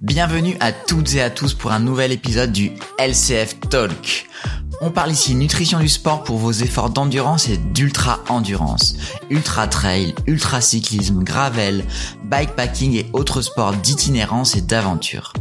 [0.00, 4.26] Bienvenue à toutes et à tous pour un nouvel épisode du LCF Talk.
[4.80, 8.96] On parle ici nutrition du sport pour vos efforts d'endurance et d'ultra endurance.
[9.30, 11.84] Ultra trail, ultra cyclisme, gravel,
[12.24, 15.32] bikepacking et autres sports d'itinérance et d'aventure.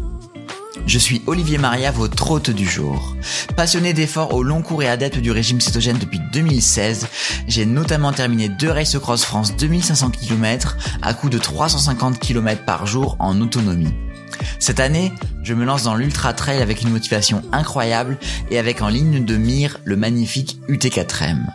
[0.88, 3.18] Je suis Olivier Maria, votre hôte du jour.
[3.58, 7.08] Passionné d'efforts au long cours et adepte du régime cétogène depuis 2016,
[7.46, 12.88] j'ai notamment terminé deux Race Cross France 2500 km à coût de 350 km par
[12.88, 13.94] jour en autonomie.
[14.60, 15.12] Cette année,
[15.44, 18.18] je me lance dans l'ultra trail avec une motivation incroyable
[18.50, 21.48] et avec en ligne de mire le magnifique UT4M.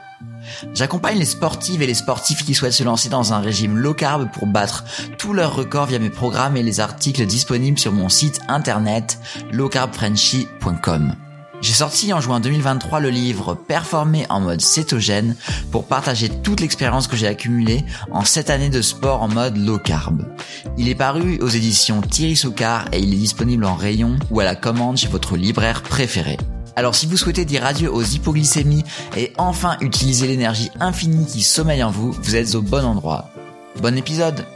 [0.74, 4.30] J'accompagne les sportives et les sportifs qui souhaitent se lancer dans un régime low carb
[4.33, 4.84] pour battre
[5.19, 9.19] tous leurs records via mes programmes et les articles disponibles sur mon site internet
[9.52, 11.15] lowcarbfrenchy.com.
[11.62, 15.37] J'ai sorti en juin 2023 le livre Performer en mode cétogène
[15.70, 19.78] pour partager toute l'expérience que j'ai accumulée en 7 années de sport en mode low
[19.78, 20.27] carb.
[20.77, 24.44] Il est paru aux éditions Thierry Soucard et il est disponible en rayon ou à
[24.44, 26.37] la commande chez votre libraire préféré.
[26.75, 28.84] Alors si vous souhaitez dire adieu aux hypoglycémies
[29.17, 33.28] et enfin utiliser l'énergie infinie qui sommeille en vous, vous êtes au bon endroit.
[33.81, 34.47] Bon épisode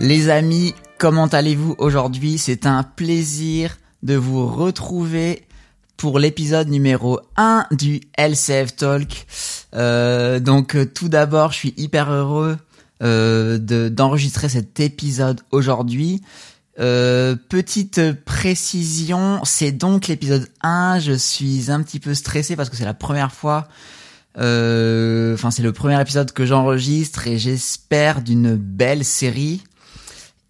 [0.00, 2.38] Les amis, comment allez-vous aujourd'hui?
[2.38, 5.47] C'est un plaisir de vous retrouver
[5.98, 9.26] pour l'épisode numéro 1 du LCF Talk.
[9.74, 12.56] Euh, donc euh, tout d'abord, je suis hyper heureux
[13.02, 13.58] euh,
[13.90, 16.22] d'enregistrer cet épisode aujourd'hui.
[16.76, 21.00] petite précision, c'est donc l'épisode 1.
[21.00, 23.66] Je suis un petit peu stressé parce que c'est la première fois.
[24.36, 29.64] Enfin, c'est le premier épisode que j'enregistre et j'espère d'une belle série.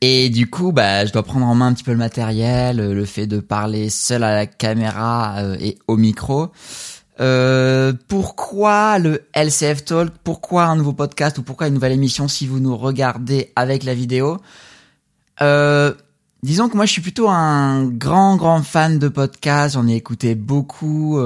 [0.00, 2.94] Et du coup, bah, je dois prendre en main un petit peu le matériel, euh,
[2.94, 6.52] le fait de parler seul à la caméra euh, et au micro.
[7.20, 10.12] Euh, pourquoi le LCF Talk?
[10.22, 13.94] Pourquoi un nouveau podcast ou pourquoi une nouvelle émission si vous nous regardez avec la
[13.94, 14.38] vidéo?
[16.44, 20.36] Disons que moi je suis plutôt un grand grand fan de podcast, j'en ai écouté
[20.36, 21.20] beaucoup.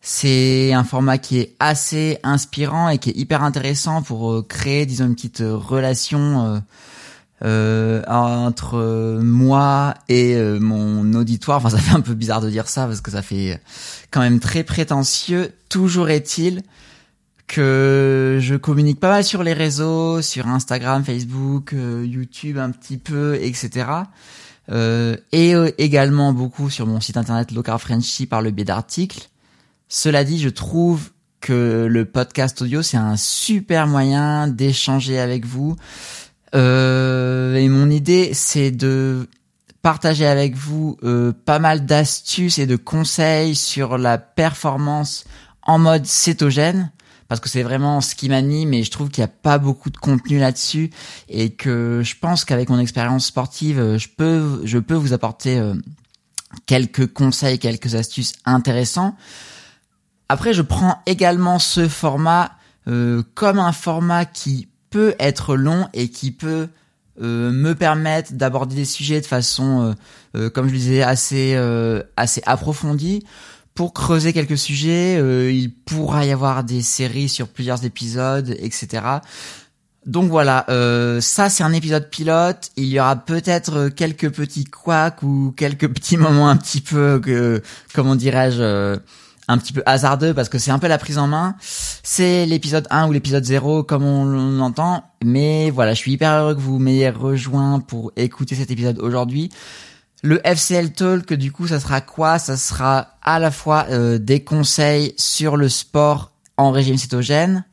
[0.00, 5.06] c'est un format qui est assez inspirant et qui est hyper intéressant pour créer, disons,
[5.06, 6.60] une petite relation
[7.44, 11.58] euh, entre euh, moi et euh, mon auditoire.
[11.58, 13.60] Enfin, ça fait un peu bizarre de dire ça parce que ça fait
[14.10, 15.52] quand même très prétentieux.
[15.68, 16.62] Toujours est-il
[17.46, 23.36] que je communique pas mal sur les réseaux, sur Instagram, Facebook, YouTube un petit peu,
[23.40, 23.86] etc.
[25.30, 29.28] et également beaucoup sur mon site internet Locar Frenchy par le biais d'articles.
[29.88, 31.10] Cela dit, je trouve
[31.40, 35.76] que le podcast audio c'est un super moyen d'échanger avec vous,
[36.54, 39.28] euh, et mon idée, c'est de
[39.82, 45.24] partager avec vous euh, pas mal d'astuces et de conseils sur la performance
[45.62, 46.90] en mode cétogène
[47.28, 49.90] parce que c'est vraiment ce qui m'anime et je trouve qu'il n'y a pas beaucoup
[49.90, 50.90] de contenu là-dessus
[51.28, 55.60] et que je pense qu'avec mon expérience sportive, euh, je peux je peux vous apporter
[56.66, 59.16] quelques conseils, quelques astuces intéressants.
[60.28, 62.52] Après, je prends également ce format
[63.34, 64.68] comme un format qui
[65.18, 66.68] être long et qui peut
[67.20, 69.92] euh, me permettre d'aborder des sujets de façon, euh,
[70.36, 71.56] euh, comme je le disais, assez
[72.16, 73.24] assez approfondie.
[73.74, 75.20] Pour creuser quelques sujets,
[75.54, 79.02] il pourra y avoir des séries sur plusieurs épisodes, etc.
[80.06, 80.64] Donc voilà,
[81.20, 82.70] ça c'est un épisode pilote.
[82.76, 87.60] Il y aura peut-être quelques petits couacs ou quelques petits moments un petit peu, que,
[87.92, 88.98] comment dirais-je
[89.48, 91.56] un petit peu hasardeux parce que c'est un peu la prise en main.
[91.60, 95.04] C'est l'épisode 1 ou l'épisode 0 comme on l'entend.
[95.24, 99.50] Mais voilà, je suis hyper heureux que vous m'ayez rejoint pour écouter cet épisode aujourd'hui.
[100.22, 102.38] Le FCL Talk, du coup, ça sera quoi?
[102.38, 107.64] Ça sera à la fois euh, des conseils sur le sport en régime cétogène,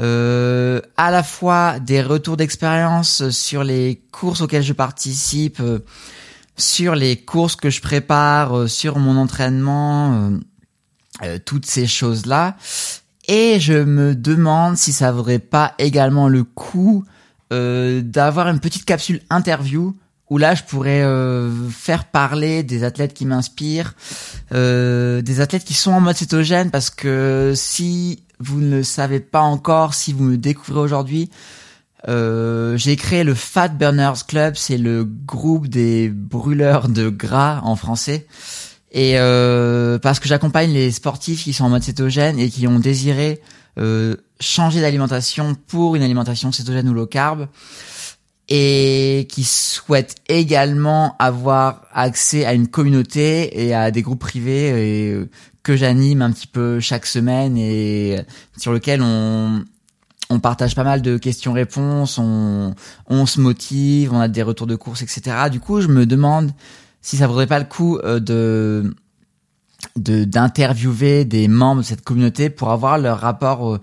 [0.00, 5.80] euh, à la fois des retours d'expérience sur les courses auxquelles je participe, euh,
[6.56, 10.30] sur les courses que je prépare, sur mon entraînement
[11.22, 12.56] euh, toutes ces choses-là.
[13.28, 17.04] Et je me demande si ça vaudrait pas également le coup
[17.52, 19.96] euh, d'avoir une petite capsule interview
[20.28, 23.94] où là je pourrais euh, faire parler des athlètes qui m'inspirent,
[24.50, 29.40] des athlètes qui sont en mode cétogène parce que si vous ne le savez pas
[29.40, 31.30] encore, si vous me découvrez aujourd'hui,
[32.06, 38.26] j'ai créé le Fat Burners Club, c'est le groupe des brûleurs de gras en français.
[38.96, 42.78] Et euh, parce que j'accompagne les sportifs qui sont en mode cétogène et qui ont
[42.78, 43.42] désiré
[43.78, 47.46] euh, changer d'alimentation pour une alimentation cétogène ou low carb
[48.48, 55.28] et qui souhaitent également avoir accès à une communauté et à des groupes privés et,
[55.62, 58.20] que j'anime un petit peu chaque semaine et
[58.56, 59.62] sur lequel on
[60.30, 62.74] on partage pas mal de questions-réponses, on,
[63.06, 65.36] on se motive, on a des retours de course, etc.
[65.52, 66.50] Du coup, je me demande
[67.06, 68.92] si ça vaudrait pas le coup euh, de
[69.94, 73.78] d'interviewer des membres de cette communauté pour avoir leur rapport au,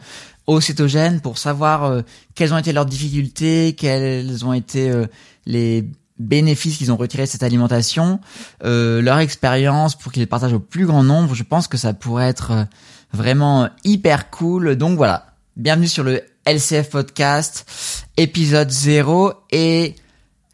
[0.46, 2.02] au cétogène, pour savoir euh,
[2.36, 5.06] quelles ont été leurs difficultés, quels ont été euh,
[5.46, 5.88] les
[6.20, 8.20] bénéfices qu'ils ont retirés de cette alimentation,
[8.62, 11.34] leur expérience pour qu'ils partagent au plus grand nombre.
[11.34, 12.68] Je pense que ça pourrait être
[13.14, 14.76] vraiment hyper cool.
[14.76, 15.28] Donc voilà,
[15.58, 19.96] bienvenue sur le LCF Podcast, épisode 0 et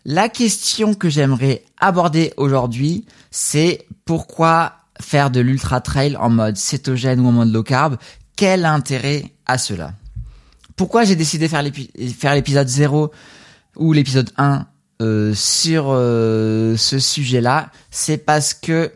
[0.06, 7.20] la question que j'aimerais aborder aujourd'hui, c'est pourquoi faire de l'ultra trail en mode cétogène
[7.20, 7.98] ou en mode low carb?
[8.36, 9.94] Quel intérêt à cela?
[10.76, 13.12] Pourquoi j'ai décidé de faire l'épisode 0
[13.76, 14.66] ou l'épisode 1
[15.02, 17.70] euh, sur euh, ce sujet-là?
[17.92, 18.92] C'est parce que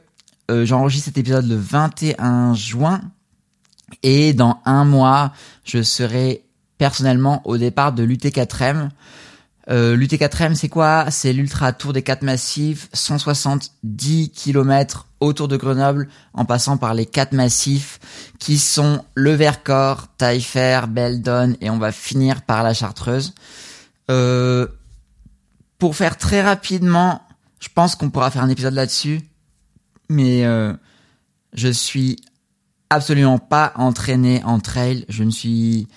[0.50, 3.01] euh, j'enregistre cet épisode le 21 juin
[4.01, 5.33] et dans un mois,
[5.65, 6.44] je serai
[6.77, 8.89] personnellement au départ de l'UT4M.
[9.69, 11.10] Euh, L'UT4M, c'est quoi?
[11.10, 17.06] C'est l'Ultra Tour des 4 massifs, 170 km autour de Grenoble, en passant par les
[17.06, 18.00] 4 massifs
[18.39, 23.33] qui sont le Vercors, Taillefer, Beldon, et on va finir par la Chartreuse.
[24.12, 24.68] Euh,
[25.80, 27.21] pour faire très rapidement,
[27.60, 29.21] je pense qu'on pourra faire un épisode là-dessus,
[30.10, 30.74] mais euh,
[31.54, 32.18] je suis
[32.89, 35.06] absolument pas entraîné en trail.
[35.07, 35.88] Je ne suis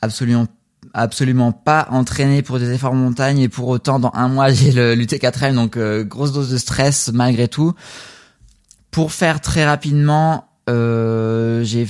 [0.00, 0.46] absolument
[0.96, 4.72] absolument pas entraîné pour des efforts en montagne et pour autant dans un mois j'ai
[4.72, 7.74] le l'UT4M donc euh, grosse dose de stress malgré tout.
[8.90, 11.86] Pour faire très rapidement, euh, j'ai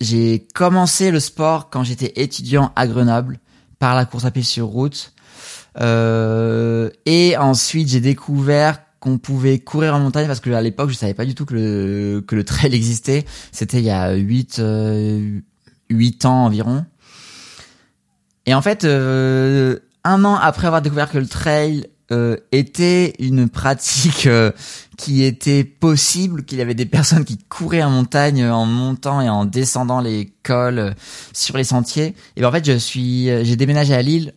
[0.00, 3.40] j'ai commencé le sport quand j'étais étudiant à Grenoble
[3.78, 5.12] par la course à pied sur route.
[5.80, 10.94] Euh, et ensuite j'ai découvert qu'on pouvait courir en montagne parce que à l'époque je
[10.94, 13.24] savais pas du tout que le que le trail existait.
[13.50, 14.62] C'était il y a 8
[15.90, 16.84] 8 ans environ.
[18.46, 23.48] Et en fait, euh, un an après avoir découvert que le trail euh, était une
[23.48, 24.50] pratique euh,
[24.98, 29.28] qui était possible, qu'il y avait des personnes qui couraient en montagne en montant et
[29.28, 30.94] en descendant les cols
[31.32, 32.14] sur les sentiers.
[32.36, 34.34] Et ben en fait, je suis, j'ai déménagé à Lille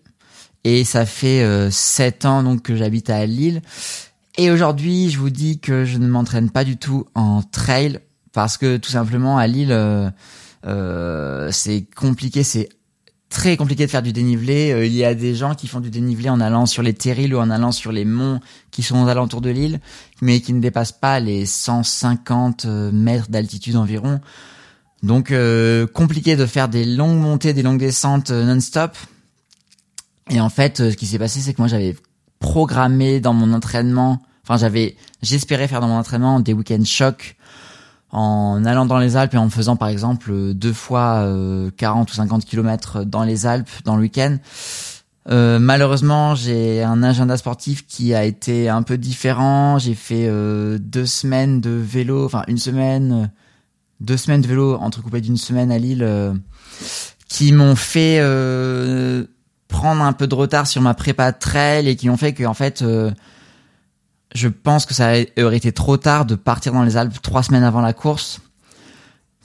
[0.64, 3.62] et ça fait sept ans donc que j'habite à Lille.
[4.38, 8.00] Et aujourd'hui, je vous dis que je ne m'entraîne pas du tout en trail
[8.34, 9.72] parce que tout simplement à Lille
[10.66, 12.70] euh, c'est compliqué, c'est
[13.36, 14.72] très compliqué de faire du dénivelé.
[14.72, 17.36] Euh, il y a des gens qui font du dénivelé en allant sur les terrils
[17.36, 18.40] ou en allant sur les monts
[18.72, 19.82] qui sont aux alentours de l'île,
[20.22, 24.22] mais qui ne dépassent pas les 150 euh, mètres d'altitude environ.
[25.04, 25.32] Donc
[25.94, 28.98] compliqué de faire des longues montées, des longues descentes non-stop.
[30.32, 31.96] Et en fait, ce qui s'est passé, c'est que moi j'avais
[32.40, 37.35] programmé dans mon entraînement, enfin j'avais, j'espérais faire dans mon entraînement des week-ends chocs
[38.16, 41.28] en allant dans les Alpes et en faisant par exemple deux fois
[41.76, 44.38] 40 euh, ou 50 kilomètres dans les Alpes dans le week-end.
[45.30, 49.80] Euh, malheureusement, j'ai un agenda sportif qui a été un peu différent.
[49.80, 53.32] J'ai fait euh, deux semaines de vélo, enfin une semaine,
[54.00, 56.08] deux semaines de vélo entrecoupées d'une semaine à Lille,
[57.28, 58.22] qui m'ont fait
[59.68, 62.54] prendre un peu de retard sur ma prépa trail et qui ont fait que en
[62.54, 62.82] fait
[64.36, 67.64] je pense que ça aurait été trop tard de partir dans les Alpes trois semaines
[67.64, 68.42] avant la course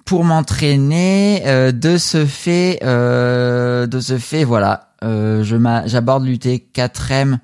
[0.04, 1.42] pour m'entraîner.
[1.46, 5.56] Euh, de ce fait, euh, de ce fait, voilà, euh, je
[5.86, 7.38] j'aborde l'UT 4M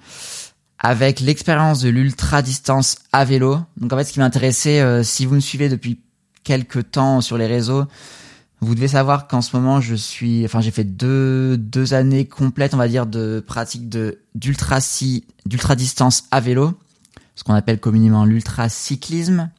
[0.81, 3.61] avec l'expérience de l'ultra distance à vélo.
[3.77, 6.01] Donc en fait, ce qui m'intéressait, si vous me suivez depuis
[6.43, 7.85] quelques temps sur les réseaux,
[8.61, 12.75] vous devez savoir qu'en ce moment, je suis, enfin, j'ai fait deux deux années complètes,
[12.75, 14.79] on va dire, de pratique de d'ultra
[15.47, 16.75] d'ultra distance à vélo
[17.37, 19.51] ce qu'on appelle communément l'ultra-cyclisme.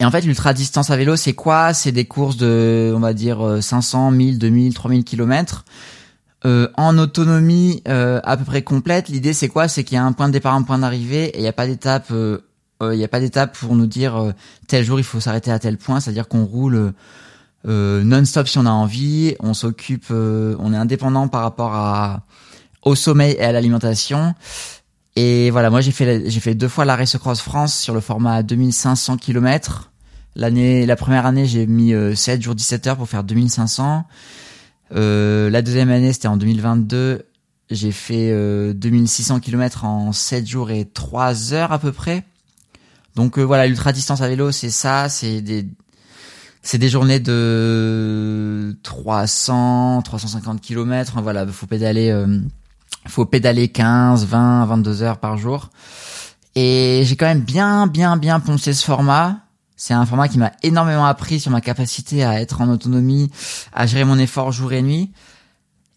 [0.00, 1.74] Et en fait, l'ultra distance à vélo, c'est quoi?
[1.74, 5.64] C'est des courses de, on va dire, 500, 1000, 2000, 3000 kilomètres.
[6.46, 9.08] Euh, en autonomie euh, à peu près complète.
[9.08, 9.66] L'idée, c'est quoi?
[9.66, 11.54] C'est qu'il y a un point de départ, un point d'arrivée, et il n'y a
[11.54, 12.08] pas d'étape.
[12.10, 12.40] Euh,
[12.82, 14.34] il n'y a pas d'étape pour nous dire
[14.66, 16.00] tel jour il faut s'arrêter à tel point.
[16.00, 16.92] C'est-à-dire qu'on roule
[17.64, 19.36] non-stop si on a envie.
[19.40, 22.24] On s'occupe, on est indépendant par rapport à
[22.82, 24.34] au sommeil et à l'alimentation.
[25.16, 28.00] Et voilà, moi j'ai fait j'ai fait deux fois la Race Cross France sur le
[28.00, 29.92] format 2500 km.
[30.34, 34.04] L'année la première année, j'ai mis 7 euh, jours 17 heures pour faire 2500.
[34.92, 37.26] Euh, la deuxième année, c'était en 2022,
[37.70, 42.24] j'ai fait euh, 2600 km en 7 jours et 3 heures à peu près.
[43.14, 45.66] Donc euh, voilà, l'ultra distance à vélo, c'est ça, c'est des
[46.62, 51.20] c'est des journées de 300, 350 km.
[51.22, 52.38] Voilà, faut pédaler, euh,
[53.06, 55.70] faut pédaler 15, 20, 22 heures par jour.
[56.54, 59.38] Et j'ai quand même bien, bien, bien poncé ce format.
[59.76, 63.30] C'est un format qui m'a énormément appris sur ma capacité à être en autonomie,
[63.72, 65.10] à gérer mon effort jour et nuit.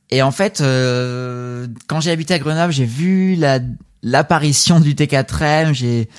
[0.09, 3.59] Et en fait, euh, quand j'ai habité à Grenoble, j'ai vu la
[4.03, 5.73] l'apparition du T4M.
[5.73, 6.09] J'ai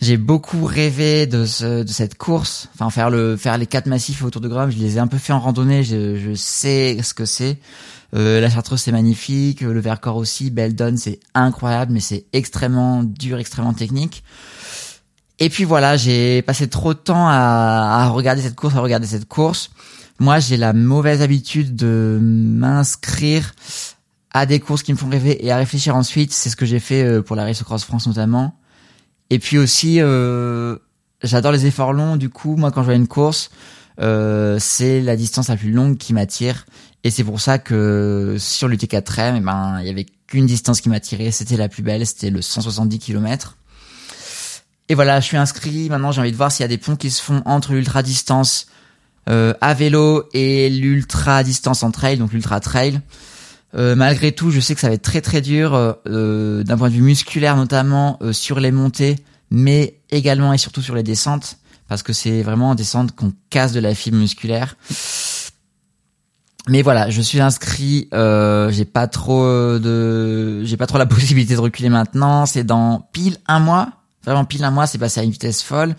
[0.00, 2.68] j'ai beaucoup rêvé de, ce, de cette course.
[2.74, 4.72] Enfin, faire le faire les quatre massifs autour de Grenoble.
[4.72, 5.82] Je les ai un peu fait en randonnée.
[5.84, 7.58] Je, je sais ce que c'est.
[8.14, 9.60] Euh, la Chartreuse c'est magnifique.
[9.60, 10.50] Le Vercors aussi.
[10.50, 14.22] Beldon c'est incroyable, mais c'est extrêmement dur, extrêmement technique.
[15.38, 19.06] Et puis voilà, j'ai passé trop de temps à, à regarder cette course, à regarder
[19.06, 19.70] cette course.
[20.18, 23.52] Moi, j'ai la mauvaise habitude de m'inscrire
[24.30, 26.32] à des courses qui me font rêver et à réfléchir ensuite.
[26.32, 28.58] C'est ce que j'ai fait euh, pour la Race Cross France notamment.
[29.28, 30.76] Et puis aussi, euh,
[31.22, 32.16] j'adore les efforts longs.
[32.16, 33.50] Du coup, moi, quand je vois une course,
[34.00, 36.66] euh, c'est la distance la plus longue qui m'attire.
[37.04, 40.88] Et c'est pour ça que sur l'UT4M, eh ben, il y avait qu'une distance qui
[40.88, 41.30] m'attirait.
[41.30, 43.56] C'était la plus belle, c'était le 170 km.
[44.88, 45.88] Et voilà, je suis inscrit.
[45.88, 48.02] Maintenant, j'ai envie de voir s'il y a des ponts qui se font entre l'ultra
[48.02, 48.66] distance
[49.28, 53.00] euh, à vélo et l'ultra distance en trail, donc l'ultra trail.
[53.74, 56.88] Euh, malgré tout, je sais que ça va être très très dur euh, d'un point
[56.88, 59.16] de vue musculaire notamment sur les montées,
[59.50, 63.72] mais également et surtout sur les descentes, parce que c'est vraiment en descente qu'on casse
[63.72, 64.76] de la fibre musculaire.
[66.68, 68.08] Mais voilà, je suis inscrit.
[68.12, 69.44] Euh, j'ai pas trop
[69.78, 72.46] de, j'ai pas trop la possibilité de reculer maintenant.
[72.46, 73.90] C'est dans pile un mois
[74.26, 75.94] vraiment pile un mois, c'est passé à une vitesse folle.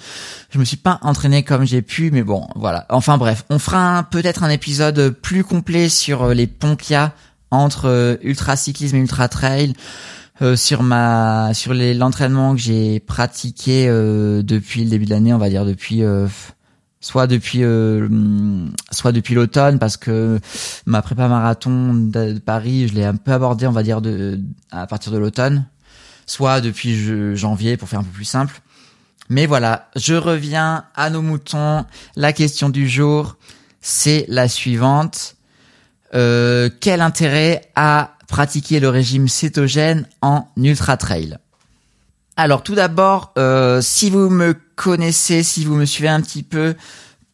[0.49, 2.85] Je me suis pas entraîné comme j'ai pu, mais bon, voilà.
[2.89, 6.97] Enfin bref, on fera peut-être un épisode plus complet sur euh, les ponts qu'il y
[6.97, 7.13] a
[7.49, 9.73] entre euh, ultra cyclisme et ultra trail.
[10.41, 15.49] Euh, sur ma sur l'entraînement que j'ai pratiqué depuis le début de l'année, on va
[15.49, 16.03] dire depuis
[16.99, 17.63] soit depuis
[18.91, 20.39] soit depuis l'automne parce que
[20.85, 24.39] ma prépa marathon de Paris, je l'ai un peu abordé, on va dire de
[24.71, 25.65] à partir de l'automne
[26.27, 28.61] soit depuis janvier pour faire un peu plus simple.
[29.29, 31.85] Mais voilà, je reviens à nos moutons.
[32.15, 33.37] La question du jour,
[33.81, 35.36] c'est la suivante.
[36.13, 41.37] Euh, quel intérêt a pratiquer le régime cétogène en ultra trail
[42.35, 46.75] Alors tout d'abord, euh, si vous me connaissez, si vous me suivez un petit peu,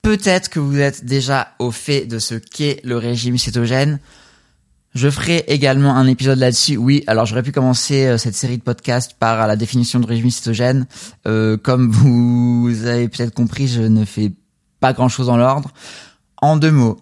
[0.01, 4.00] peut-être que vous êtes déjà au fait de ce qu'est le régime cétogène.
[4.94, 6.77] Je ferai également un épisode là-dessus.
[6.77, 10.30] Oui, alors j'aurais pu commencer euh, cette série de podcasts par la définition de régime
[10.30, 10.86] cétogène.
[11.25, 14.32] Euh, comme vous avez peut-être compris, je ne fais
[14.80, 15.72] pas grand-chose dans l'ordre.
[16.38, 17.00] En deux mots,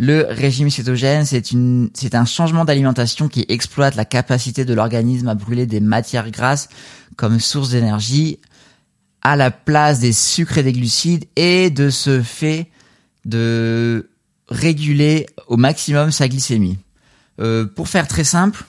[0.00, 5.66] le régime cétogène, c'est un changement d'alimentation qui exploite la capacité de l'organisme à brûler
[5.66, 6.68] des matières grasses
[7.16, 8.38] comme source d'énergie
[9.22, 12.70] à la place des sucres et des glucides et de ce fait
[13.24, 14.08] de
[14.48, 16.78] réguler au maximum sa glycémie.
[17.40, 18.64] Euh, pour faire très simple,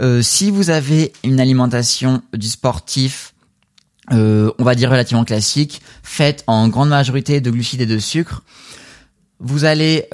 [0.00, 3.34] euh, si vous avez une alimentation du sportif,
[4.10, 8.42] euh, on va dire relativement classique, faite en grande majorité de glucides et de sucre,
[9.40, 10.08] vous allez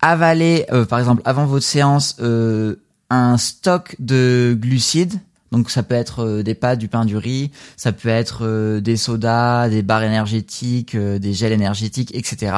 [0.00, 5.20] avaler, par exemple, avant votre séance, un stock de glucides.
[5.52, 9.68] Donc ça peut être des pâtes, du pain, du riz, ça peut être des sodas,
[9.68, 12.52] des barres énergétiques, des gels énergétiques, etc.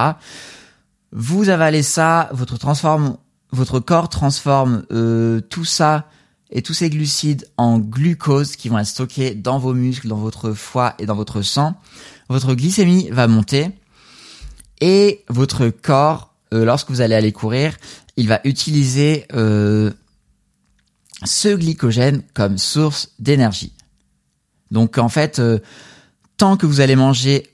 [1.12, 3.16] Vous avalez ça, votre transforme,
[3.50, 6.08] votre corps transforme euh, tout ça
[6.50, 10.52] et tous ces glucides en glucose qui vont être stockés dans vos muscles, dans votre
[10.52, 11.74] foie et dans votre sang.
[12.28, 13.70] Votre glycémie va monter
[14.80, 17.76] et votre corps, euh, lorsque vous allez aller courir,
[18.16, 19.90] il va utiliser euh,
[21.24, 23.72] ce glycogène comme source d'énergie.
[24.70, 25.40] Donc en fait,
[26.36, 27.50] tant que vous allez manger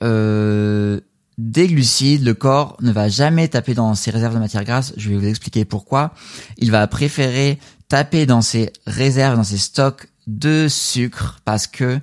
[1.38, 4.92] des glucides, le corps ne va jamais taper dans ses réserves de matière grasse.
[4.96, 6.14] Je vais vous expliquer pourquoi.
[6.58, 12.00] Il va préférer taper dans ses réserves, dans ses stocks de sucre parce que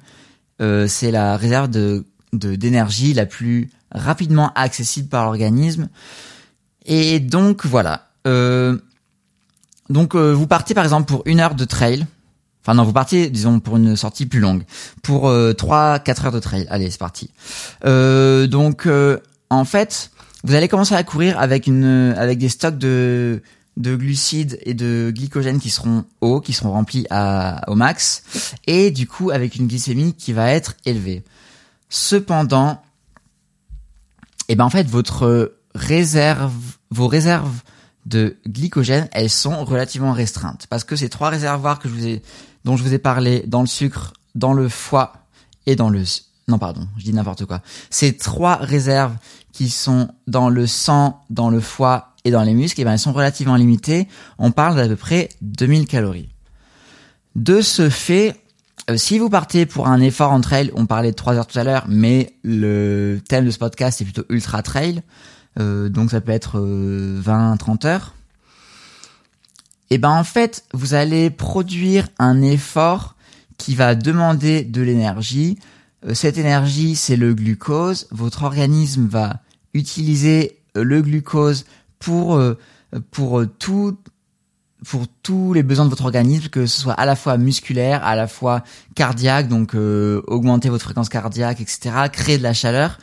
[0.61, 5.89] euh, c'est la réserve de d'énergie la plus rapidement accessible par l'organisme.
[6.85, 8.07] Et donc voilà.
[8.27, 8.77] Euh,
[9.89, 12.05] donc euh, vous partez par exemple pour une heure de trail.
[12.63, 14.63] Enfin non, vous partez, disons, pour une sortie plus longue.
[15.01, 16.67] Pour euh, 3-4 heures de trail.
[16.69, 17.31] Allez, c'est parti.
[17.85, 19.17] Euh, donc, euh,
[19.49, 20.11] en fait,
[20.43, 23.41] vous allez commencer à courir avec, une, avec des stocks de,
[23.77, 28.23] de glucides et de glycogène qui seront hauts, qui seront remplis à, au max,
[28.67, 31.23] et du coup avec une glycémie qui va être élevée.
[31.89, 32.81] Cependant,
[34.47, 36.53] eh ben en fait, votre réserve,
[36.91, 37.61] vos réserves
[38.05, 42.21] de glycogène, elles sont relativement restreintes parce que ces trois réservoirs que je vous ai
[42.65, 45.13] dont je vous ai parlé dans le sucre, dans le foie
[45.65, 46.03] et dans le
[46.49, 47.61] non pardon, je dis n'importe quoi.
[47.89, 49.15] Ces trois réserves
[49.53, 52.99] qui sont dans le sang, dans le foie et dans les muscles, eh ben, elles
[52.99, 54.07] sont relativement limitées.
[54.37, 56.29] On parle d'à peu près 2000 calories.
[57.35, 58.35] De ce fait,
[58.89, 61.59] euh, si vous partez pour un effort en trail, on parlait de 3 heures tout
[61.59, 65.01] à l'heure, mais le thème de ce podcast est plutôt ultra trail,
[65.59, 68.15] euh, donc ça peut être 20-30 euh, heures.
[69.91, 73.15] Et eh ben en fait, vous allez produire un effort
[73.57, 75.57] qui va demander de l'énergie.
[76.13, 78.07] cette énergie, c'est le glucose.
[78.11, 79.41] Votre organisme va
[79.73, 81.65] utiliser le glucose
[81.97, 82.39] pour
[83.09, 83.97] pour tout
[84.87, 88.15] pour tous les besoins de votre organisme, que ce soit à la fois musculaire, à
[88.15, 88.63] la fois
[88.95, 92.97] cardiaque, donc euh, augmenter votre fréquence cardiaque, etc., créer de la chaleur,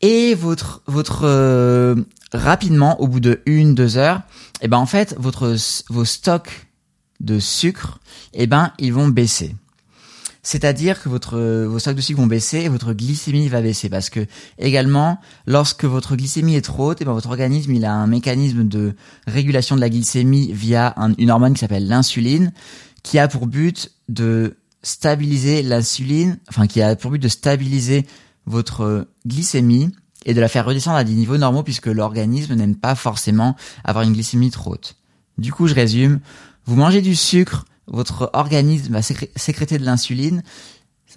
[0.00, 1.96] et votre votre euh,
[2.32, 4.22] rapidement au bout de une deux heures,
[4.60, 5.56] et eh ben en fait votre
[5.90, 6.66] vos stocks
[7.20, 7.98] de sucre,
[8.32, 9.54] et eh ben ils vont baisser.
[10.50, 14.08] C'est-à-dire que votre vos stocks de sucre vont baisser et votre glycémie va baisser parce
[14.08, 14.24] que
[14.58, 18.66] également lorsque votre glycémie est trop haute, eh ben votre organisme il a un mécanisme
[18.66, 18.94] de
[19.26, 22.54] régulation de la glycémie via une hormone qui s'appelle l'insuline
[23.02, 28.06] qui a pour but de stabiliser l'insuline, enfin qui a pour but de stabiliser
[28.46, 29.90] votre glycémie
[30.24, 34.02] et de la faire redescendre à des niveaux normaux puisque l'organisme n'aime pas forcément avoir
[34.02, 34.96] une glycémie trop haute.
[35.36, 36.20] Du coup, je résume,
[36.64, 40.42] vous mangez du sucre votre organisme va sécréter de l'insuline.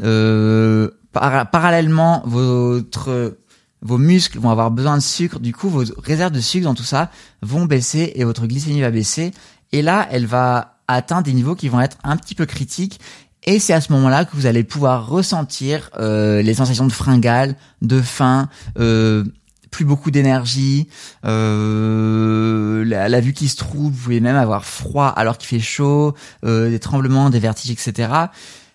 [0.01, 6.65] Euh, parallèlement, vos muscles vont avoir besoin de sucre, du coup vos réserves de sucre
[6.65, 7.11] dans tout ça
[7.41, 9.31] vont baisser et votre glycémie va baisser.
[9.71, 12.99] Et là, elle va atteindre des niveaux qui vont être un petit peu critiques.
[13.43, 17.55] Et c'est à ce moment-là que vous allez pouvoir ressentir euh, les sensations de fringale,
[17.81, 19.23] de faim, euh,
[19.71, 20.87] plus beaucoup d'énergie,
[21.25, 26.13] euh, la, vue qui se trouve, vous pouvez même avoir froid alors qu'il fait chaud,
[26.45, 28.13] euh, des tremblements, des vertiges, etc.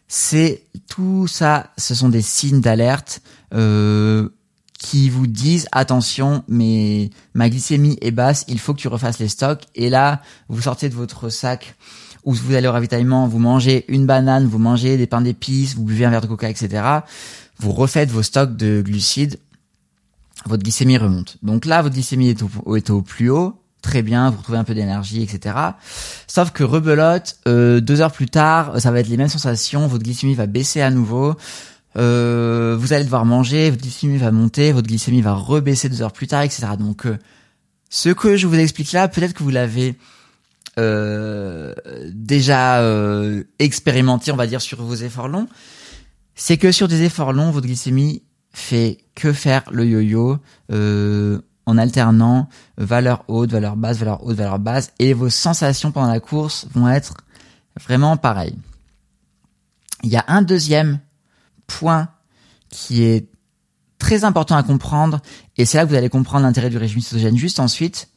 [0.08, 3.20] C'est tout ça, ce sont des signes d'alerte
[3.54, 4.30] euh,
[4.78, 9.28] qui vous disent attention, mais ma glycémie est basse, il faut que tu refasses les
[9.28, 9.64] stocks.
[9.74, 11.76] Et là, vous sortez de votre sac
[12.24, 15.84] où vous allez au ravitaillement, vous mangez une banane, vous mangez des pains d'épices, vous
[15.84, 16.82] buvez un verre de coca, etc.
[17.58, 19.38] Vous refaites vos stocks de glucides
[20.48, 21.38] votre glycémie remonte.
[21.42, 25.22] Donc là, votre glycémie est au, plus haut, très bien, vous retrouvez un peu d'énergie,
[25.22, 25.56] etc.
[26.26, 30.04] Sauf que rebelote, euh, deux heures plus tard, ça va être les mêmes sensations, votre
[30.04, 31.34] glycémie va baisser à nouveau.
[31.96, 36.12] Euh, vous allez devoir manger, votre glycémie va monter, votre glycémie va rebaisser deux heures
[36.12, 36.66] plus tard, etc.
[36.78, 37.16] Donc, euh,
[37.88, 39.96] ce que je vous explique là, peut-être que vous l'avez
[40.78, 41.72] euh,
[42.12, 45.48] déjà euh, expérimenté, on va dire, sur vos efforts longs.
[46.34, 48.22] C'est que sur des efforts longs, votre glycémie
[48.56, 50.38] fait que faire le yo-yo
[50.72, 56.10] euh, en alternant valeur haute, valeur basse, valeur haute, valeur basse, et vos sensations pendant
[56.10, 57.18] la course vont être
[57.78, 58.56] vraiment pareilles.
[60.04, 61.00] Il y a un deuxième
[61.66, 62.08] point
[62.70, 63.28] qui est
[63.98, 65.20] très important à comprendre,
[65.58, 68.08] et c'est là que vous allez comprendre l'intérêt du régime cétogène juste ensuite,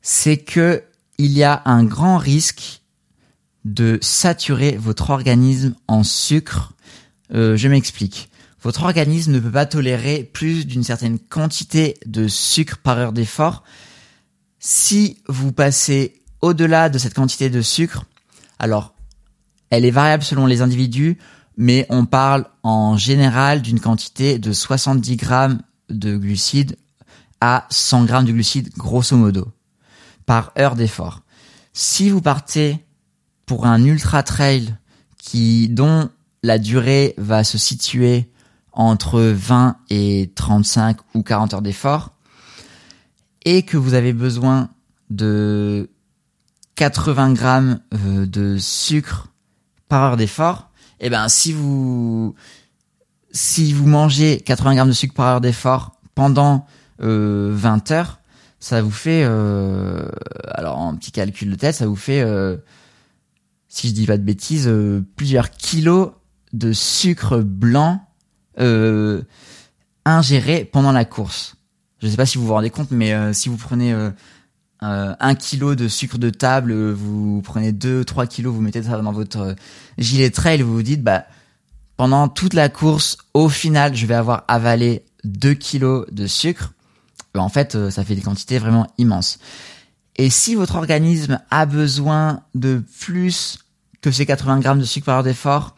[0.00, 0.82] c'est que
[1.18, 2.80] il y a un grand risque
[3.66, 6.72] de saturer votre organisme en sucre.
[7.34, 8.29] Euh, je m'explique
[8.62, 13.64] votre organisme ne peut pas tolérer plus d'une certaine quantité de sucre par heure d'effort.
[14.58, 18.04] Si vous passez au-delà de cette quantité de sucre,
[18.58, 18.94] alors
[19.70, 21.18] elle est variable selon les individus,
[21.56, 26.76] mais on parle en général d'une quantité de 70 grammes de glucides
[27.40, 29.48] à 100 grammes de glucides grosso modo
[30.26, 31.22] par heure d'effort.
[31.72, 32.84] Si vous partez
[33.46, 34.74] pour un ultra trail
[35.16, 36.10] qui dont
[36.42, 38.30] la durée va se situer
[38.72, 42.10] entre 20 et 35 ou 40 heures d'effort
[43.44, 44.68] et que vous avez besoin
[45.08, 45.90] de
[46.76, 49.28] 80 grammes euh, de sucre
[49.88, 52.34] par heure d'effort, et eh ben si vous
[53.32, 56.66] si vous mangez 80 grammes de sucre par heure d'effort pendant
[57.02, 58.20] euh, 20 heures,
[58.60, 60.08] ça vous fait euh,
[60.50, 62.58] alors en petit calcul de tête, ça vous fait euh,
[63.68, 66.10] si je dis pas de bêtises euh, plusieurs kilos
[66.52, 68.06] de sucre blanc
[68.60, 69.22] euh,
[70.04, 71.56] ingéré pendant la course.
[72.00, 74.10] Je ne sais pas si vous vous rendez compte, mais euh, si vous prenez euh,
[74.80, 79.54] un kilo de sucre de table, vous prenez 2-3 kilos, vous mettez ça dans votre
[79.98, 81.24] gilet trail, vous vous dites, bah,
[81.96, 86.72] pendant toute la course, au final, je vais avoir avalé 2 kilos de sucre.
[87.34, 89.38] En fait, ça fait des quantités vraiment immenses.
[90.16, 93.58] Et si votre organisme a besoin de plus
[94.00, 95.76] que ces 80 grammes de sucre par heure d'effort,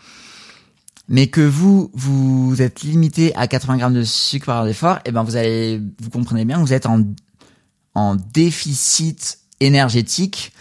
[1.13, 5.11] mais que vous vous êtes limité à 80 grammes de sucre par heure d'effort, et
[5.11, 7.05] eh ben vous allez vous comprenez bien que vous êtes en
[7.95, 10.53] en déficit énergétique.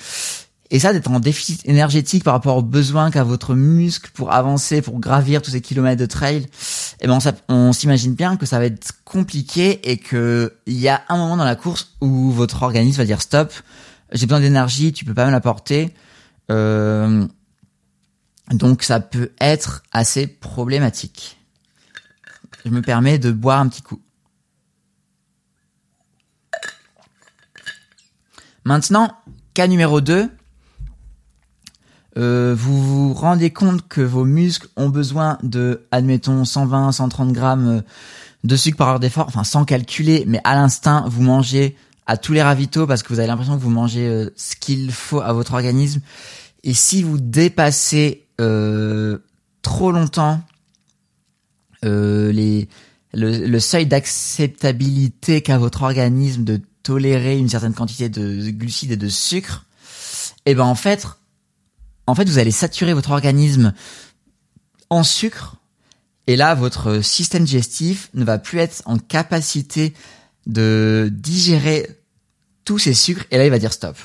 [0.70, 4.82] Et ça, d'être en déficit énergétique par rapport aux besoins qu'a votre muscle pour avancer,
[4.82, 6.46] pour gravir tous ces kilomètres de trail,
[7.02, 11.02] eh ben on, s'imagine bien que ça va être compliqué et que il y a
[11.10, 13.54] un moment dans la course où votre organisme va dire stop,
[14.12, 15.94] j'ai besoin d'énergie, tu peux pas me l'apporter.
[16.52, 17.26] Euh,
[18.52, 21.38] donc ça peut être assez problématique.
[22.66, 24.02] Je me permets de boire un petit coup.
[28.64, 29.18] Maintenant,
[29.54, 30.30] cas numéro 2,
[32.18, 37.68] euh, vous vous rendez compte que vos muscles ont besoin de, admettons, 120, 130 grammes
[37.68, 37.82] euh,
[38.44, 42.34] de sucre par heure d'effort, enfin sans calculer, mais à l'instinct, vous mangez à tous
[42.34, 45.32] les ravitaux parce que vous avez l'impression que vous mangez euh, ce qu'il faut à
[45.34, 46.02] votre organisme.
[46.64, 48.28] Et si vous dépassez
[49.62, 50.42] trop longtemps
[51.84, 52.70] les,
[53.14, 58.98] le, le seuil d'acceptabilité qu'a votre organisme de tolérer une certaine quantité de glucides et
[58.98, 59.66] de sucre,
[60.46, 61.08] et eh ben en fait,
[62.08, 63.74] en fait, vous allez saturer votre organisme
[64.90, 65.58] en sucre,
[66.28, 69.94] et là, votre système digestif ne va plus être en capacité
[70.48, 71.88] de digérer
[72.66, 73.98] tous ces sucres, et là, il va dire stop.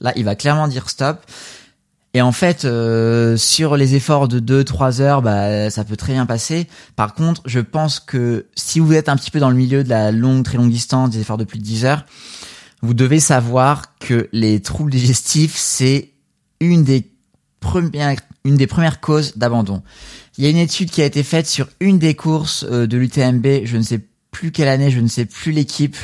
[0.00, 1.24] Là, il va clairement dire stop.
[2.12, 6.26] Et en fait, euh, sur les efforts de 2-3 heures, bah, ça peut très bien
[6.26, 6.66] passer.
[6.96, 9.88] Par contre, je pense que si vous êtes un petit peu dans le milieu de
[9.88, 12.04] la longue, très longue distance, des efforts de plus de 10 heures,
[12.82, 16.10] vous devez savoir que les troubles digestifs, c'est
[16.60, 17.08] une des
[17.60, 19.82] premières, une des premières causes d'abandon.
[20.36, 22.96] Il y a une étude qui a été faite sur une des courses euh, de
[22.96, 25.96] l'UTMB, je ne sais plus quelle année, je ne sais plus l'équipe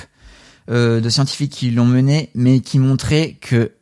[0.70, 3.72] euh, de scientifiques qui l'ont menée, mais qui montrait que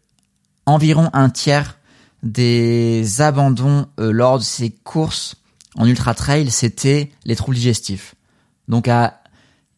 [0.66, 1.76] environ un tiers
[2.24, 5.36] des abandons euh, lors de ces courses
[5.76, 8.16] en ultra trail, c'était les troubles digestifs.
[8.66, 9.20] Donc à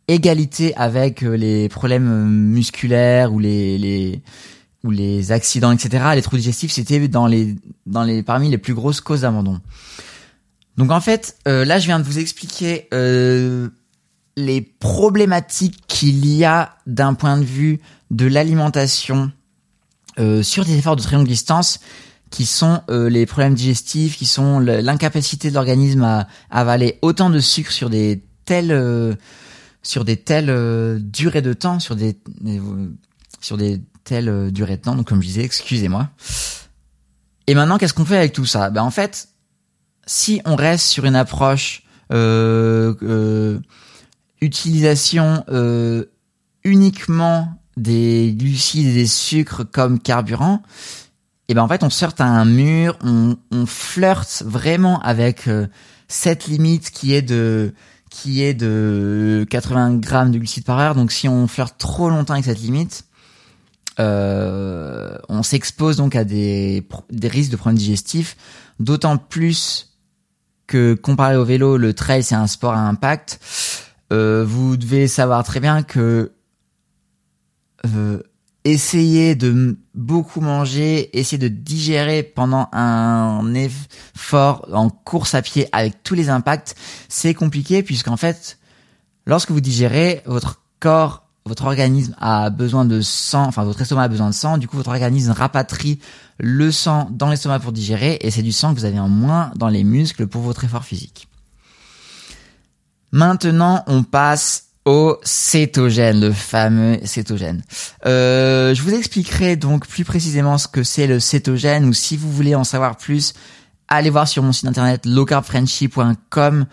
[0.09, 4.23] égalité avec les problèmes musculaires ou les,
[5.31, 6.05] accidents, etc.
[6.15, 7.57] Les troubles digestifs, c'était dans les
[8.25, 9.61] parmi les plus grosses causes d'abandon.
[10.77, 13.69] Donc en fait, euh, là, je viens de vous expliquer euh,
[14.37, 17.81] les problématiques qu'il y a d'un point de vue
[18.11, 19.33] de l'alimentation
[20.19, 21.81] euh, sur des efforts de très longue distance,
[22.31, 27.71] qui sont les problèmes digestifs, qui sont l'incapacité de l'organisme à, avaler autant de sucre
[27.71, 29.17] sur des telles
[29.83, 32.19] sur des telles durées de temps, sur des
[33.41, 34.95] sur des telle euh, durée de temps.
[34.95, 36.09] Donc comme je disais, excusez-moi.
[37.47, 38.71] Et maintenant, qu'est-ce qu'on fait avec tout ça?
[38.71, 39.29] Ben en fait,
[40.07, 43.61] si on reste sur une approche euh, euh,
[44.41, 45.45] utilisation
[46.65, 50.63] uniquement des glucides et des sucres comme carburant,
[51.49, 55.49] et ben en fait on sort à un mur, on, on flirte vraiment avec
[56.09, 57.73] cette limite qui est de
[58.11, 60.95] qui est de 80 grammes de glucides par heure.
[60.95, 63.05] Donc si on flirte trop longtemps avec cette limite,
[63.99, 68.37] euh, on s'expose donc à des, des risques de problèmes digestifs,
[68.81, 69.95] d'autant plus
[70.67, 73.41] que comparé au vélo, le trail c'est un sport à impact.
[74.13, 76.33] Euh, vous devez savoir très bien que
[77.87, 78.23] euh,
[78.67, 86.03] essayer de beaucoup manger, essayer de digérer pendant un effort en course à pied avec
[86.03, 86.75] tous les impacts,
[87.09, 88.59] c'est compliqué puisqu'en fait,
[89.25, 94.09] lorsque vous digérez, votre corps votre organisme a besoin de sang, enfin votre estomac a
[94.09, 96.01] besoin de sang, du coup votre organisme rapatrie
[96.39, 99.53] le sang dans l'estomac pour digérer et c'est du sang que vous avez en moins
[99.55, 101.29] dans les muscles pour votre effort physique.
[103.13, 107.63] Maintenant, on passe au cétogène, le fameux cétogène.
[108.07, 112.33] Euh, je vous expliquerai donc plus précisément ce que c'est le cétogène ou si vous
[112.33, 113.35] voulez en savoir plus,
[113.89, 116.67] allez voir sur mon site internet lowcarbfriendship.com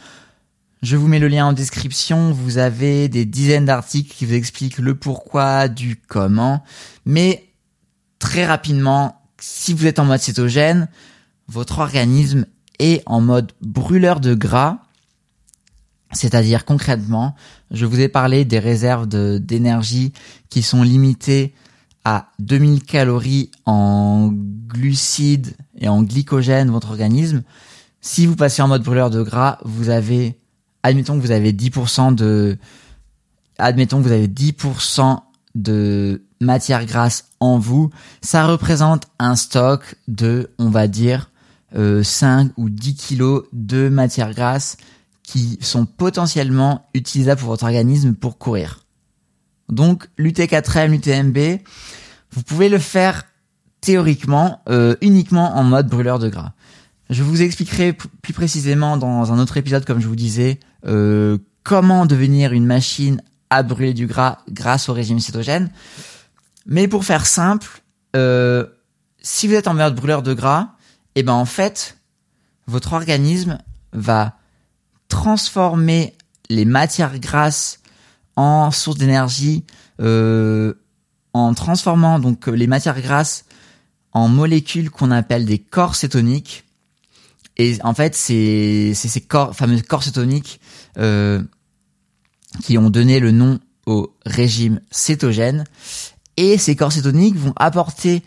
[0.84, 2.34] je vous mets le lien en description.
[2.34, 6.62] Vous avez des dizaines d'articles qui vous expliquent le pourquoi, du comment.
[7.06, 7.47] Mais
[8.19, 10.89] très rapidement, si vous êtes en mode cétogène,
[11.47, 12.45] votre organisme
[12.80, 14.80] est en mode brûleur de gras.
[16.13, 17.36] C'est-à-dire concrètement,
[17.71, 20.13] je vous ai parlé des réserves d'énergie
[20.49, 21.54] qui sont limitées
[22.06, 27.43] à 2000 calories en glucides et en glycogène votre organisme.
[28.02, 30.38] Si vous passez en mode brûleur de gras, vous avez
[30.84, 32.58] admettons que vous avez 10% de,
[33.58, 35.19] admettons que vous avez 10%
[35.56, 37.89] de matière grasse en vous,
[38.21, 41.32] ça représente un stock de, on va dire,
[41.76, 44.78] euh, 5 ou 10 kilos de matière grasse
[45.24, 48.86] qui sont potentiellement utilisables pour votre organisme pour courir.
[49.70, 51.62] Donc l'UT4M, l'UTMB,
[52.32, 53.24] vous pouvez le faire
[53.82, 56.54] théoriquement euh, uniquement en mode brûleur de gras.
[57.10, 62.06] Je vous expliquerai plus précisément dans un autre épisode, comme je vous disais, euh, comment
[62.06, 65.70] devenir une machine à brûler du gras grâce au régime cétogène.
[66.66, 67.82] Mais pour faire simple,
[68.16, 68.66] euh,
[69.22, 70.70] si vous êtes en mode brûleur de gras,
[71.16, 71.98] et eh ben en fait,
[72.68, 73.60] votre organisme
[73.92, 74.38] va
[75.13, 76.15] transformer
[76.49, 77.80] les matières grasses
[78.36, 79.63] en source d'énergie
[80.02, 80.73] euh,
[81.34, 83.45] en transformant donc les matières grasses
[84.12, 86.63] en molécules qu'on appelle des corps cétoniques.
[87.58, 90.60] Et en fait, c'est ces corps, fameux corps cétoniques
[90.97, 91.43] euh,
[92.63, 95.63] qui ont donné le nom au régime cétogène.
[96.38, 98.23] Et ces corps cétoniques vont apporter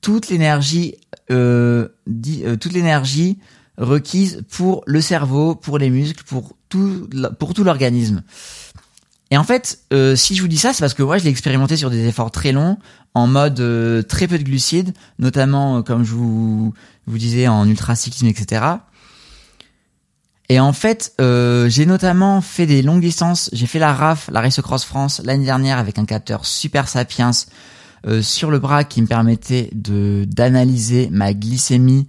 [0.00, 0.96] toute l'énergie,
[1.30, 3.38] euh, euh, toute l'énergie
[3.78, 7.08] requise pour le cerveau, pour les muscles, pour tout,
[7.38, 8.22] pour tout l'organisme.
[9.30, 11.30] Et en fait, euh, si je vous dis ça, c'est parce que moi, je l'ai
[11.30, 12.78] expérimenté sur des efforts très longs,
[13.14, 16.72] en mode euh, très peu de glucides, notamment, euh, comme je vous,
[17.06, 18.64] vous disais, en ultracyclisme, etc.
[20.50, 23.48] Et en fait, j'ai notamment fait des longues distances.
[23.54, 27.30] J'ai fait la RAF, la Race Cross France, l'année dernière avec un capteur Super Sapiens
[28.20, 32.06] sur le bras qui me permettait de d'analyser ma glycémie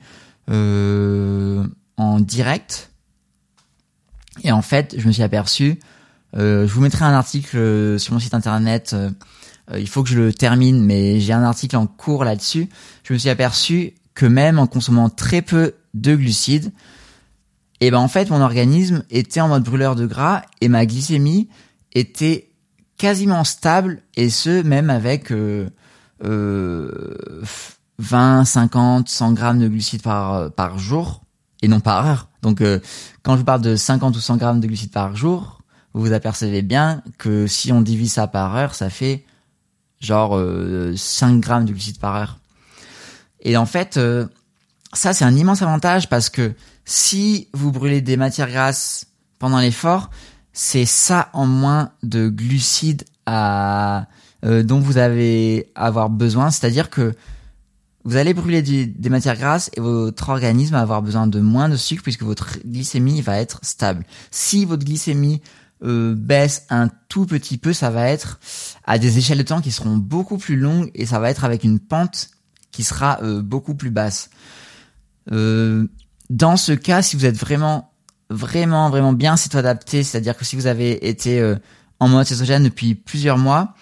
[0.47, 2.91] en direct.
[4.43, 5.79] Et en fait, je me suis aperçu
[6.38, 8.93] euh, je vous mettrai un article euh, sur mon site internet.
[8.93, 9.10] Euh,
[9.77, 12.69] il faut que je le termine, mais j'ai un article en cours là-dessus.
[13.03, 16.71] Je me suis aperçu que même en consommant très peu de glucides,
[17.81, 20.86] et eh ben en fait mon organisme était en mode brûleur de gras et ma
[20.86, 21.49] glycémie
[21.91, 22.49] était
[22.97, 25.67] quasiment stable et ce même avec euh,
[27.99, 31.21] 20, 50, 100 grammes de glucides par par jour
[31.62, 32.29] et non par heure.
[32.41, 32.62] Donc
[33.23, 35.62] quand je vous parle de 50 ou 100 grammes de glucides par jour,
[35.95, 39.23] vous vous apercevez bien que si on divise ça par heure, ça fait
[40.01, 42.38] genre 5 euh, grammes de glucides par heure.
[43.39, 44.27] Et en fait, euh,
[44.91, 46.53] ça c'est un immense avantage parce que
[46.84, 49.08] si vous brûlez des matières grasses
[49.39, 50.10] pendant l'effort,
[50.51, 54.08] c'est ça en moins de glucides à,
[54.43, 56.51] euh, dont vous avez avoir besoin.
[56.51, 57.15] C'est-à-dire que
[58.05, 61.75] vous allez brûler des matières grasses et votre organisme va avoir besoin de moins de
[61.75, 64.05] sucre puisque votre glycémie va être stable.
[64.29, 65.41] Si votre glycémie
[65.83, 68.39] euh, baisse un tout petit peu, ça va être
[68.85, 71.63] à des échelles de temps qui seront beaucoup plus longues et ça va être avec
[71.63, 72.29] une pente
[72.71, 74.29] qui sera euh, beaucoup plus basse.
[75.31, 75.87] Euh,
[76.29, 77.91] dans ce cas, si vous êtes vraiment,
[78.29, 81.55] vraiment, vraiment bien c'est adapté, c'est-à-dire que si vous avez été
[81.99, 83.73] en mode cétogène depuis plusieurs mois,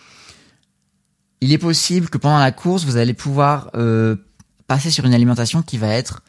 [1.43, 3.71] il est possible que pendant la course, vous allez pouvoir
[4.67, 6.23] passer sur une alimentation qui va être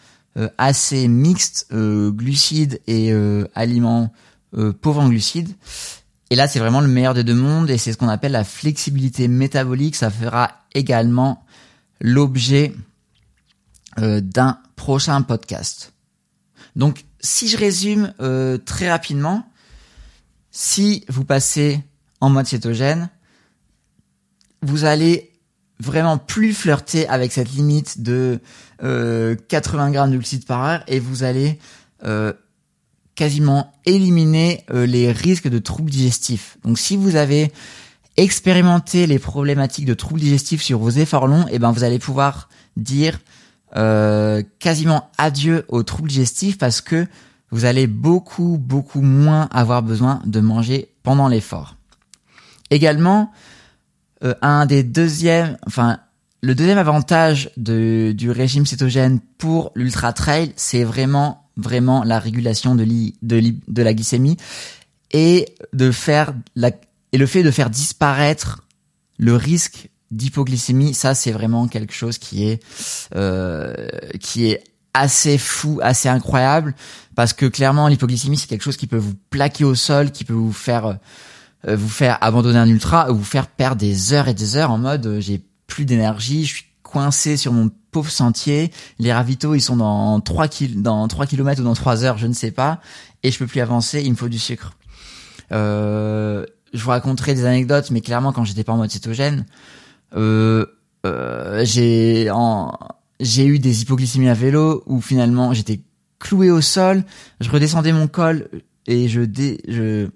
[0.59, 3.12] assez mixte, glucides et
[3.55, 4.12] aliments
[4.57, 5.53] euh, pauvre en glucides.
[6.31, 8.44] Et là, c'est vraiment le meilleur des deux mondes et c'est ce qu'on appelle la
[8.44, 9.96] flexibilité métabolique.
[9.96, 11.44] Ça fera également
[12.00, 12.72] l'objet
[13.98, 15.92] euh, d'un prochain podcast.
[16.77, 19.48] Donc, si je résume euh, très rapidement,
[20.53, 21.81] si vous passez
[22.20, 23.11] en mode cétogène,
[24.64, 25.33] vous allez
[25.81, 28.40] vraiment plus flirter avec cette limite de
[28.81, 31.59] 80 grammes de glucides par heure et vous allez
[33.14, 36.59] quasiment éliminer euh, les risques de troubles digestifs.
[36.64, 37.53] Donc si vous avez
[38.16, 41.98] expérimenté les problématiques de troubles digestifs sur vos efforts longs, et eh ben vous allez
[41.98, 43.18] pouvoir dire
[43.77, 47.07] euh, quasiment adieu aux troubles digestifs parce que
[47.50, 51.77] vous allez beaucoup beaucoup moins avoir besoin de manger pendant l'effort.
[52.70, 53.31] Également,
[54.25, 55.99] euh, un des deuxièmes, enfin
[56.43, 62.85] le deuxième avantage du régime cétogène pour l'ultra trail, c'est vraiment vraiment la régulation de,
[63.83, 64.37] la glycémie
[65.13, 66.71] et de faire la,
[67.13, 68.65] et le fait de faire disparaître
[69.19, 72.63] le risque d'hypoglycémie, ça c'est vraiment quelque chose qui est
[73.15, 73.75] euh,
[74.21, 76.75] qui est assez fou, assez incroyable,
[77.15, 80.35] parce que clairement l'hypoglycémie c'est quelque chose qui peut vous plaquer au sol, qui peut
[80.35, 80.99] vous faire
[81.66, 84.79] vous faire abandonner un ultra, ou vous faire perdre des heures et des heures en
[84.79, 88.70] mode euh, j'ai plus d'énergie, je suis coincé sur mon pauvre sentier.
[88.98, 92.27] Les ravitaux, ils sont dans 3 kil dans 3 km ou dans 3 heures, je
[92.27, 92.81] ne sais pas.
[93.22, 94.72] Et je peux plus avancer, il me faut du sucre.
[95.53, 99.46] Euh, je vous raconterai des anecdotes, mais clairement, quand j'étais pas en mode cétogène,
[100.14, 100.66] euh,
[101.07, 102.31] euh, j'ai
[103.20, 105.81] j'ai eu des hypoglycémies à vélo où finalement j'étais
[106.18, 107.05] cloué au sol,
[107.40, 108.48] je redescendais mon col
[108.87, 110.09] et je dé, je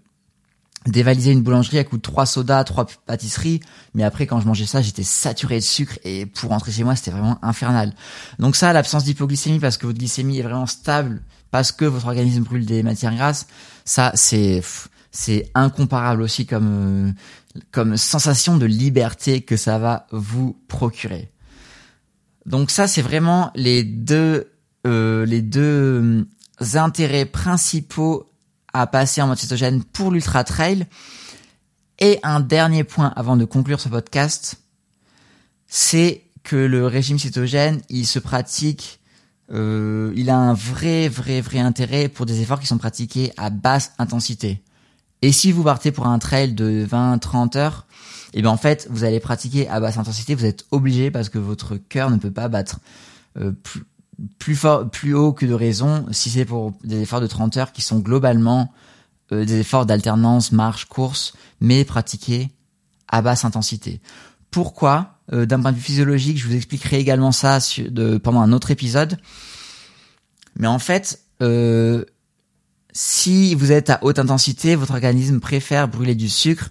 [0.90, 3.60] dévaliser une boulangerie à coup de trois sodas, trois pâtisseries,
[3.94, 6.96] mais après quand je mangeais ça, j'étais saturé de sucre et pour rentrer chez moi,
[6.96, 7.94] c'était vraiment infernal.
[8.38, 12.42] Donc ça, l'absence d'hypoglycémie parce que votre glycémie est vraiment stable, parce que votre organisme
[12.42, 13.46] brûle des matières grasses,
[13.84, 14.62] ça c'est
[15.10, 17.14] c'est incomparable aussi comme
[17.70, 21.32] comme sensation de liberté que ça va vous procurer.
[22.46, 24.52] Donc ça, c'est vraiment les deux
[24.86, 26.24] euh, les deux
[26.62, 28.27] euh, intérêts principaux
[28.72, 30.86] à passer en mode cétogène pour l'ultra trail.
[31.98, 34.56] Et un dernier point avant de conclure ce podcast,
[35.66, 38.98] c'est que le régime cétogène, il se pratique
[39.50, 43.50] euh, il a un vrai, vrai, vrai intérêt pour des efforts qui sont pratiqués à
[43.50, 44.62] basse intensité.
[45.22, 47.86] Et si vous partez pour un trail de 20-30 heures,
[48.34, 51.30] et eh bien en fait, vous allez pratiquer à basse intensité, vous êtes obligé parce
[51.30, 52.78] que votre cœur ne peut pas battre
[53.38, 53.84] euh, plus,
[54.38, 57.72] plus, fort, plus haut que de raison si c'est pour des efforts de 30 heures
[57.72, 58.72] qui sont globalement
[59.32, 62.50] euh, des efforts d'alternance, marche, course, mais pratiqués
[63.08, 64.00] à basse intensité.
[64.50, 65.18] Pourquoi?
[65.32, 68.70] Euh, D'un point de vue physiologique, je vous expliquerai également ça de, pendant un autre
[68.70, 69.18] épisode.
[70.56, 72.04] Mais en fait, euh,
[72.92, 76.70] si vous êtes à haute intensité, votre organisme préfère brûler du sucre.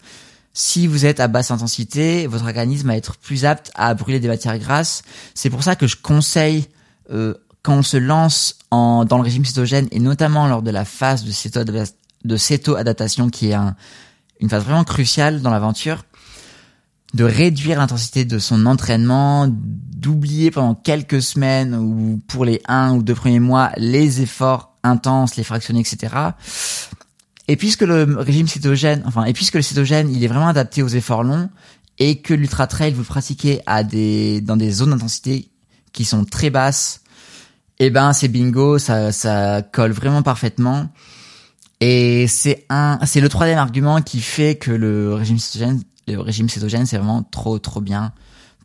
[0.53, 4.27] Si vous êtes à basse intensité, votre organisme va être plus apte à brûler des
[4.27, 5.03] matières grasses.
[5.36, 6.67] C'est pour ça que je conseille
[7.11, 10.85] euh, quand on se lance en, dans le régime cétogène et notamment lors de la
[10.85, 11.61] phase de céto
[12.23, 13.75] de céto-adaptation qui est un,
[14.39, 16.03] une phase vraiment cruciale dans l'aventure,
[17.13, 23.03] de réduire l'intensité de son entraînement, d'oublier pendant quelques semaines ou pour les un ou
[23.03, 26.13] deux premiers mois les efforts intenses, les fractionnés, etc.
[27.47, 30.87] Et puisque le régime cétogène, enfin, et puisque le cétogène, il est vraiment adapté aux
[30.87, 31.49] efforts longs
[31.97, 35.49] et que l'ultra trail vous pratiquez à des, dans des zones d'intensité
[35.97, 37.01] qui sont très basses,
[37.79, 40.89] eh ben, c'est bingo, ça, ça colle vraiment parfaitement.
[41.81, 46.49] Et c'est un, c'est le troisième argument qui fait que le régime cétogène, le régime
[46.49, 48.13] cétogène, c'est vraiment trop, trop bien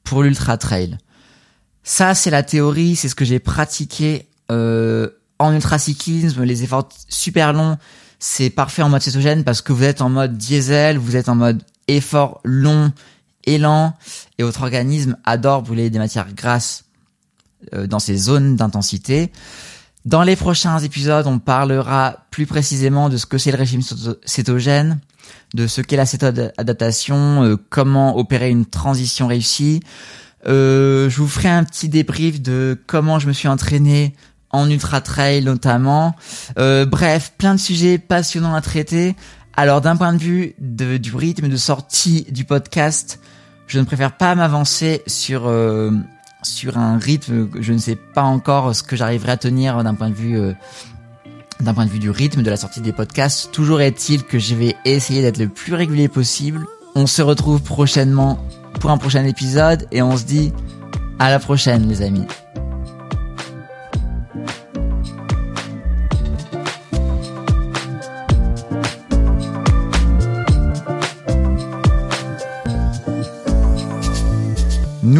[0.05, 0.99] pour l'ultra trail.
[1.83, 7.55] Ça, c'est la théorie, c'est ce que j'ai pratiqué euh, en ultracyclisme, les efforts super
[7.55, 7.79] longs,
[8.19, 11.35] c'est parfait en mode cétogène parce que vous êtes en mode diesel, vous êtes en
[11.35, 12.93] mode effort long
[13.47, 13.95] lent,
[14.39, 16.85] et votre organisme adore brûler des matières grasses
[17.73, 19.31] dans ces zones d'intensité.
[20.05, 23.83] Dans les prochains épisodes, on parlera plus précisément de ce que c'est le régime
[24.25, 24.99] cétogène,
[25.55, 29.81] de ce qu'est la céto-adaptation, euh, comment opérer une transition réussie.
[30.49, 34.17] Euh, je vous ferai un petit débrief de comment je me suis entraîné
[34.51, 36.17] en ultra trail notamment.
[36.59, 39.15] Euh, bref, plein de sujets passionnants à traiter.
[39.57, 43.21] Alors d'un point de vue de, du rythme de sortie du podcast,
[43.69, 45.93] je ne préfère pas m'avancer sur euh,
[46.43, 49.95] sur un rythme que je ne sais pas encore ce que j'arriverai à tenir d'un
[49.95, 50.53] point de vue euh,
[51.61, 53.53] d'un point de vue du rythme de la sortie des podcasts.
[53.53, 56.67] Toujours est-il que je vais essayer d'être le plus régulier possible.
[56.95, 58.45] On se retrouve prochainement
[58.81, 60.53] pour un prochain épisode et on se dit
[61.19, 62.27] à la prochaine les amis.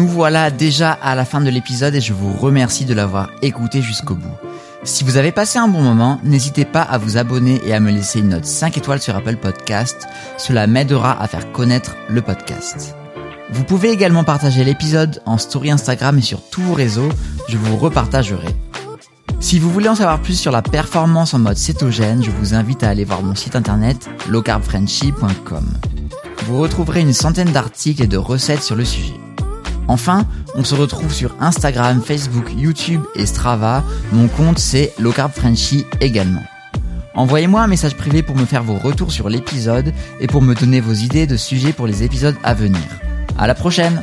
[0.03, 3.81] Nous voilà déjà à la fin de l'épisode et je vous remercie de l'avoir écouté
[3.81, 4.35] jusqu'au bout.
[4.83, 7.89] Si vous avez passé un bon moment, n'hésitez pas à vous abonner et à me
[7.89, 10.05] laisser une note 5 étoiles sur Apple Podcast.
[10.37, 12.97] Cela m'aidera à faire connaître le podcast.
[13.49, 17.09] Vous pouvez également partager l'épisode en story Instagram et sur tous vos réseaux,
[17.47, 18.53] je vous repartagerai.
[19.39, 22.83] Si vous voulez en savoir plus sur la performance en mode cétogène, je vous invite
[22.83, 25.65] à aller voir mon site internet lowcarbfrenchy.com.
[26.45, 29.13] Vous retrouverez une centaine d'articles et de recettes sur le sujet.
[29.87, 33.83] Enfin, on se retrouve sur Instagram, Facebook, YouTube et Strava.
[34.11, 36.43] Mon compte c'est lowcarbfrenchy également.
[37.15, 40.81] Envoyez-moi un message privé pour me faire vos retours sur l'épisode et pour me donner
[40.81, 42.81] vos idées de sujets pour les épisodes à venir.
[43.37, 44.01] À la prochaine!